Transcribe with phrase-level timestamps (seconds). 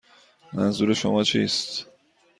[0.53, 1.85] منظور شما چیست؟